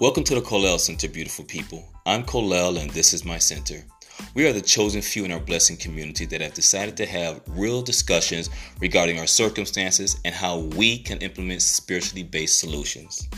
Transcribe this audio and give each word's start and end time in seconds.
Welcome 0.00 0.24
to 0.24 0.34
the 0.34 0.40
Colel 0.40 0.78
Center, 0.78 1.10
beautiful 1.10 1.44
people. 1.44 1.86
I'm 2.06 2.24
Colel, 2.24 2.78
and 2.78 2.88
this 2.88 3.12
is 3.12 3.26
my 3.26 3.36
center. 3.36 3.84
We 4.32 4.48
are 4.48 4.52
the 4.54 4.62
chosen 4.62 5.02
few 5.02 5.26
in 5.26 5.30
our 5.30 5.40
blessing 5.40 5.76
community 5.76 6.24
that 6.24 6.40
have 6.40 6.54
decided 6.54 6.96
to 6.96 7.04
have 7.04 7.42
real 7.46 7.82
discussions 7.82 8.48
regarding 8.80 9.18
our 9.18 9.26
circumstances 9.26 10.18
and 10.24 10.34
how 10.34 10.60
we 10.60 10.96
can 10.96 11.18
implement 11.18 11.60
spiritually 11.60 12.22
based 12.22 12.60
solutions. 12.60 13.28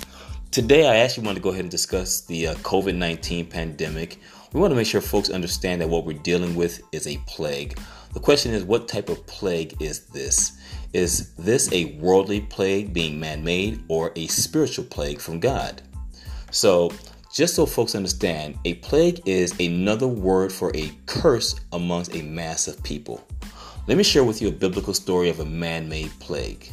Today, 0.52 0.86
I 0.86 0.98
actually 0.98 1.26
want 1.26 1.36
to 1.36 1.42
go 1.42 1.48
ahead 1.48 1.62
and 1.62 1.70
discuss 1.70 2.20
the 2.20 2.46
uh, 2.46 2.54
COVID 2.54 2.94
19 2.94 3.46
pandemic. 3.46 4.20
We 4.52 4.60
want 4.60 4.70
to 4.70 4.76
make 4.76 4.86
sure 4.86 5.00
folks 5.00 5.30
understand 5.30 5.80
that 5.80 5.88
what 5.88 6.04
we're 6.04 6.16
dealing 6.18 6.54
with 6.54 6.80
is 6.92 7.08
a 7.08 7.20
plague. 7.26 7.76
The 8.14 8.20
question 8.20 8.54
is, 8.54 8.62
what 8.62 8.86
type 8.86 9.08
of 9.08 9.26
plague 9.26 9.82
is 9.82 10.06
this? 10.10 10.60
Is 10.92 11.34
this 11.34 11.72
a 11.72 11.96
worldly 11.96 12.42
plague 12.42 12.94
being 12.94 13.18
man 13.18 13.42
made 13.42 13.82
or 13.88 14.12
a 14.14 14.28
spiritual 14.28 14.84
plague 14.84 15.20
from 15.20 15.40
God? 15.40 15.82
So, 16.52 16.92
just 17.32 17.54
so 17.54 17.64
folks 17.64 17.94
understand, 17.94 18.58
a 18.66 18.74
plague 18.74 19.22
is 19.24 19.58
another 19.58 20.06
word 20.06 20.52
for 20.52 20.70
a 20.76 20.92
curse 21.06 21.56
amongst 21.72 22.14
a 22.14 22.20
mass 22.20 22.68
of 22.68 22.82
people. 22.82 23.26
Let 23.88 23.96
me 23.96 24.04
share 24.04 24.22
with 24.22 24.42
you 24.42 24.48
a 24.48 24.52
biblical 24.52 24.92
story 24.92 25.30
of 25.30 25.40
a 25.40 25.46
man 25.46 25.88
made 25.88 26.10
plague. 26.20 26.70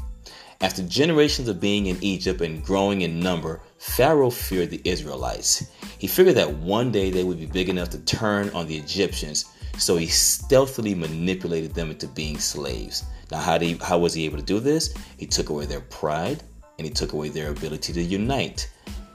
After 0.59 0.83
generations 0.83 1.47
of 1.47 1.61
being 1.61 1.85
in 1.85 1.97
Egypt 2.03 2.41
and 2.41 2.61
growing 2.61 3.03
in 3.03 3.21
number, 3.21 3.61
Pharaoh 3.77 4.29
feared 4.29 4.69
the 4.69 4.81
Israelites. 4.83 5.71
He 5.97 6.07
figured 6.07 6.35
that 6.35 6.53
one 6.55 6.91
day 6.91 7.09
they 7.09 7.23
would 7.23 7.39
be 7.39 7.45
big 7.45 7.69
enough 7.69 7.89
to 7.91 7.99
turn 7.99 8.49
on 8.49 8.67
the 8.67 8.75
Egyptians, 8.75 9.45
so 9.77 9.95
he 9.95 10.07
stealthily 10.07 10.93
manipulated 10.93 11.73
them 11.73 11.89
into 11.89 12.07
being 12.07 12.37
slaves. 12.37 13.05
Now, 13.31 13.39
how, 13.39 13.57
he, 13.57 13.75
how 13.75 13.97
was 13.97 14.13
he 14.13 14.25
able 14.25 14.39
to 14.39 14.43
do 14.43 14.59
this? 14.59 14.93
He 15.15 15.25
took 15.25 15.47
away 15.47 15.67
their 15.67 15.79
pride 15.79 16.43
and 16.77 16.85
he 16.85 16.91
took 16.91 17.13
away 17.13 17.29
their 17.29 17.51
ability 17.51 17.93
to 17.93 18.01
unite. 18.01 18.69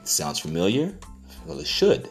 Sounds 0.05 0.39
familiar? 0.39 0.95
Well, 1.47 1.61
it 1.61 1.67
should. 1.67 2.11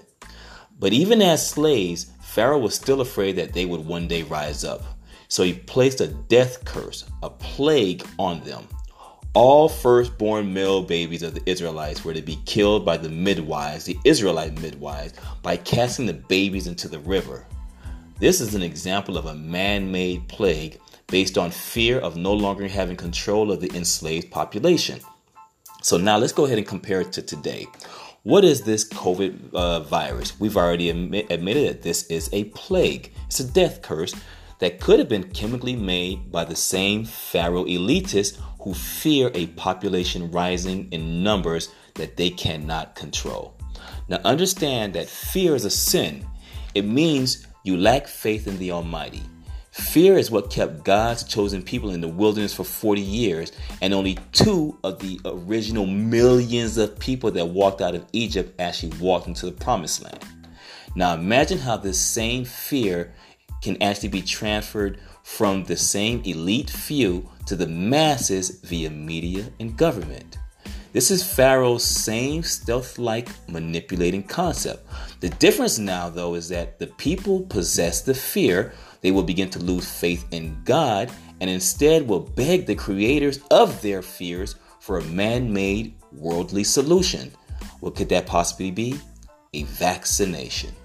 But 0.80 0.94
even 0.94 1.22
as 1.22 1.48
slaves, 1.48 2.12
Pharaoh 2.22 2.60
was 2.60 2.76
still 2.76 3.02
afraid 3.02 3.36
that 3.36 3.54
they 3.54 3.66
would 3.66 3.86
one 3.86 4.08
day 4.08 4.24
rise 4.24 4.64
up. 4.64 4.84
So 5.28 5.44
he 5.44 5.54
placed 5.54 6.02
a 6.02 6.08
death 6.08 6.66
curse, 6.66 7.06
a 7.22 7.30
plague 7.30 8.06
on 8.20 8.42
them. 8.42 8.68
All 9.34 9.68
firstborn 9.70 10.54
male 10.54 10.84
babies 10.84 11.24
of 11.24 11.34
the 11.34 11.50
Israelites 11.50 12.04
were 12.04 12.14
to 12.14 12.22
be 12.22 12.38
killed 12.46 12.86
by 12.86 12.98
the 12.98 13.10
midwives, 13.10 13.86
the 13.86 13.98
Israelite 14.04 14.60
midwives, 14.60 15.14
by 15.42 15.58
casting 15.58 16.06
the 16.06 16.14
babies 16.14 16.68
into 16.68 16.88
the 16.88 17.00
river. 17.00 17.46
This 18.20 18.42
is 18.42 18.54
an 18.54 18.62
example 18.62 19.18
of 19.18 19.26
a 19.26 19.34
man 19.36 19.92
made 19.92 20.28
plague 20.28 20.80
based 21.08 21.38
on 21.38 21.52
fear 21.52 22.00
of 22.00 22.16
no 22.16 22.34
longer 22.34 22.68
having 22.68 22.96
control 22.96 23.52
of 23.52 23.60
the 23.60 23.76
enslaved 23.76 24.32
population. 24.32 25.00
So 25.84 25.98
now 25.98 26.18
let's 26.18 26.32
go 26.32 26.46
ahead 26.46 26.58
and 26.58 26.66
compare 26.66 27.02
it 27.02 27.12
to 27.14 27.22
today. 27.22 27.68
What 28.24 28.46
is 28.46 28.62
this 28.62 28.88
COVID 28.88 29.54
uh, 29.54 29.82
virus? 29.82 30.40
We've 30.40 30.56
already 30.56 30.90
admit, 30.90 31.30
admitted 31.30 31.68
that 31.68 31.82
this 31.82 32.08
is 32.08 32.30
a 32.32 32.46
plague. 32.46 33.12
It's 33.28 33.42
a 33.42 33.52
death 33.52 33.82
curse 33.82 34.16
that 34.60 34.80
could 34.80 34.98
have 34.98 35.10
been 35.10 35.30
chemically 35.32 35.76
made 35.76 36.32
by 36.32 36.46
the 36.46 36.56
same 36.56 37.04
Pharaoh 37.04 37.66
elitists 37.66 38.40
who 38.62 38.74
fear 38.74 39.30
a 39.34 39.48
population 39.48 40.32
rising 40.32 40.88
in 40.94 41.22
numbers 41.22 41.68
that 41.96 42.16
they 42.16 42.30
cannot 42.30 42.96
control. 42.96 43.54
Now, 44.08 44.22
understand 44.24 44.94
that 44.94 45.10
fear 45.10 45.54
is 45.54 45.66
a 45.66 45.70
sin. 45.70 46.26
It 46.76 46.86
means 46.86 47.46
you 47.66 47.76
lack 47.76 48.08
faith 48.08 48.48
in 48.48 48.58
the 48.58 48.72
Almighty. 48.72 49.22
Fear 49.74 50.20
is 50.20 50.30
what 50.30 50.52
kept 50.52 50.84
God's 50.84 51.24
chosen 51.24 51.64
people 51.64 51.90
in 51.90 52.02
the 52.02 52.08
wilderness 52.08 52.54
for 52.54 52.64
40 52.64 53.02
years, 53.02 53.52
and 53.82 53.92
only 53.92 54.20
two 54.32 54.78
of 54.84 55.00
the 55.00 55.20
original 55.26 55.88
millions 55.88 56.78
of 56.78 57.00
people 57.00 57.32
that 57.32 57.48
walked 57.48 57.82
out 57.82 57.96
of 57.96 58.06
Egypt 58.14 58.54
actually 58.62 58.96
walked 59.00 59.26
into 59.26 59.48
the 59.48 59.52
promised 59.52 60.04
land. 60.04 60.24
Now 60.96 61.16
imagine 61.16 61.58
how 61.58 61.78
this 61.78 62.00
same 62.00 62.46
fear 62.46 63.16
can 63.64 63.82
actually 63.82 64.10
be 64.10 64.22
transferred 64.22 65.00
from 65.24 65.64
the 65.64 65.78
same 65.78 66.22
elite 66.24 66.70
few 66.70 67.28
to 67.48 67.56
the 67.56 67.66
masses 67.68 68.60
via 68.62 68.92
media 68.92 69.46
and 69.60 69.76
government. 69.76 70.38
This 70.94 71.10
is 71.10 71.24
Pharaoh's 71.24 71.84
same 71.84 72.44
stealth 72.44 73.00
like 73.00 73.28
manipulating 73.50 74.22
concept. 74.22 74.88
The 75.22 75.30
difference 75.30 75.80
now, 75.80 76.08
though, 76.08 76.36
is 76.36 76.50
that 76.50 76.78
the 76.78 76.86
people 76.86 77.42
possess 77.42 78.02
the 78.02 78.14
fear 78.14 78.74
they 79.02 79.10
will 79.10 79.24
begin 79.24 79.50
to 79.50 79.60
lose 79.60 79.92
faith 79.92 80.24
in 80.30 80.56
God 80.66 81.12
and 81.42 81.50
instead 81.50 82.08
will 82.08 82.20
beg 82.20 82.68
the 82.68 82.76
creators 82.76 83.40
of 83.50 83.82
their 83.82 84.04
fears 84.04 84.56
for 84.80 85.00
a 85.00 85.04
man 85.06 85.52
made 85.52 85.96
worldly 86.12 86.64
solution. 86.64 87.32
What 87.80 87.96
could 87.96 88.10
that 88.10 88.28
possibly 88.28 88.70
be? 88.70 89.00
A 89.54 89.64
vaccination. 89.64 90.76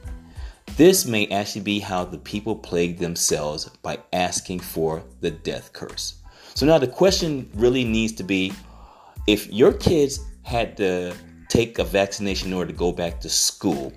This 0.79 1.05
may 1.05 1.27
actually 1.27 1.63
be 1.63 1.81
how 1.81 2.05
the 2.05 2.19
people 2.19 2.57
plague 2.57 2.99
themselves 2.99 3.69
by 3.83 3.99
asking 4.15 4.61
for 4.61 5.05
the 5.21 5.31
death 5.31 5.75
curse. 5.75 6.15
So 6.55 6.65
now 6.65 6.79
the 6.79 6.89
question 6.89 7.51
really 7.55 7.85
needs 7.85 8.15
to 8.15 8.23
be 8.23 8.55
if 9.29 9.53
your 9.53 9.73
kids 9.73 10.19
had 10.43 10.77
to 10.79 11.15
take 11.49 11.79
a 11.79 11.85
vaccination 11.85 12.49
in 12.49 12.55
order 12.55 12.73
to 12.73 12.79
go 12.79 12.91
back 12.93 13.21
to 13.21 13.29
school, 13.29 13.93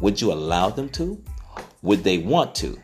would 0.00 0.20
you 0.20 0.32
allow 0.32 0.70
them 0.70 0.88
to? 0.90 1.22
Would 1.82 2.04
they 2.04 2.18
want 2.18 2.54
to? 2.56 2.78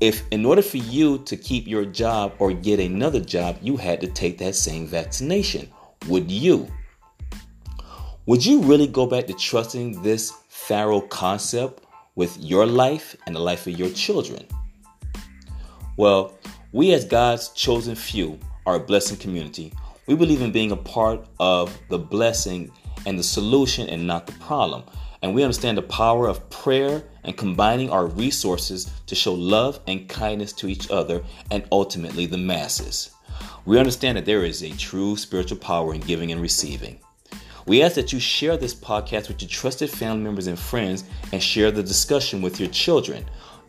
if 0.00 0.22
in 0.30 0.44
order 0.44 0.60
for 0.60 0.76
you 0.76 1.18
to 1.18 1.34
keep 1.34 1.66
your 1.66 1.84
job 1.84 2.34
or 2.38 2.52
get 2.52 2.78
another 2.80 3.20
job, 3.20 3.56
you 3.62 3.76
had 3.76 4.02
to 4.02 4.06
take 4.06 4.36
that 4.36 4.54
same 4.54 4.86
vaccination, 4.86 5.66
would 6.08 6.30
you? 6.30 6.68
Would 8.26 8.44
you 8.44 8.60
really 8.62 8.86
go 8.86 9.06
back 9.06 9.26
to 9.28 9.32
trusting 9.34 10.02
this 10.02 10.32
Pharaoh 10.48 11.00
concept 11.00 11.84
with 12.16 12.36
your 12.38 12.66
life 12.66 13.16
and 13.26 13.34
the 13.34 13.40
life 13.40 13.66
of 13.66 13.78
your 13.78 13.90
children? 13.90 14.46
Well, 15.96 16.38
we 16.72 16.92
as 16.92 17.04
God's 17.06 17.48
chosen 17.50 17.94
few 17.94 18.38
are 18.66 18.76
a 18.76 18.80
blessing 18.80 19.16
community. 19.16 19.72
We 20.06 20.14
believe 20.14 20.42
in 20.42 20.52
being 20.52 20.70
a 20.70 20.76
part 20.76 21.26
of 21.40 21.78
the 21.88 21.98
blessing 21.98 22.70
and 23.06 23.18
the 23.18 23.22
solution 23.22 23.88
and 23.88 24.06
not 24.06 24.26
the 24.26 24.32
problem. 24.34 24.84
And 25.22 25.34
we 25.34 25.42
understand 25.42 25.78
the 25.78 25.82
power 25.82 26.28
of 26.28 26.50
prayer 26.50 27.02
and 27.22 27.36
combining 27.36 27.88
our 27.88 28.06
resources 28.06 28.90
to 29.06 29.14
show 29.14 29.32
love 29.32 29.80
and 29.86 30.06
kindness 30.06 30.52
to 30.54 30.68
each 30.68 30.90
other 30.90 31.24
and 31.50 31.66
ultimately 31.72 32.26
the 32.26 32.36
masses. 32.36 33.10
We 33.64 33.78
understand 33.78 34.18
that 34.18 34.26
there 34.26 34.44
is 34.44 34.62
a 34.62 34.76
true 34.76 35.16
spiritual 35.16 35.56
power 35.56 35.94
in 35.94 36.02
giving 36.02 36.30
and 36.32 36.42
receiving. 36.42 37.00
We 37.66 37.82
ask 37.82 37.94
that 37.94 38.12
you 38.12 38.20
share 38.20 38.58
this 38.58 38.74
podcast 38.74 39.28
with 39.28 39.40
your 39.40 39.48
trusted 39.48 39.88
family 39.88 40.22
members 40.22 40.48
and 40.48 40.58
friends 40.58 41.04
and 41.32 41.42
share 41.42 41.70
the 41.70 41.82
discussion 41.82 42.42
with 42.42 42.60
your 42.60 42.68
children. 42.68 43.24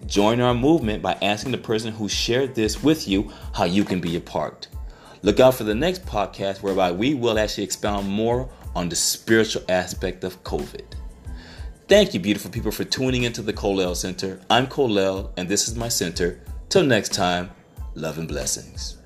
Join 0.05 0.41
our 0.41 0.53
movement 0.53 1.01
by 1.01 1.17
asking 1.21 1.53
the 1.53 1.57
person 1.57 1.93
who 1.93 2.09
shared 2.09 2.55
this 2.55 2.83
with 2.83 3.07
you 3.07 3.31
how 3.53 3.63
you 3.63 3.85
can 3.85 4.01
be 4.01 4.17
a 4.17 4.19
part. 4.19 4.67
Look 5.25 5.39
out 5.39 5.55
for 5.55 5.63
the 5.63 5.73
next 5.73 6.05
podcast 6.05 6.61
whereby 6.61 6.91
we 6.91 7.15
will 7.15 7.39
actually 7.39 7.63
expound 7.63 8.07
more 8.07 8.47
on 8.75 8.89
the 8.89 8.95
spiritual 8.95 9.63
aspect 9.67 10.23
of 10.23 10.43
COVID. 10.43 10.85
Thank 11.87 12.13
you, 12.13 12.19
beautiful 12.19 12.51
people, 12.51 12.71
for 12.71 12.83
tuning 12.83 13.23
into 13.23 13.41
the 13.41 13.51
Colel 13.51 13.95
Center. 13.95 14.39
I'm 14.51 14.67
Colel, 14.67 15.33
and 15.35 15.49
this 15.49 15.67
is 15.67 15.75
my 15.75 15.89
center. 15.89 16.39
Till 16.69 16.83
next 16.83 17.11
time, 17.11 17.49
love 17.95 18.19
and 18.19 18.27
blessings. 18.27 18.99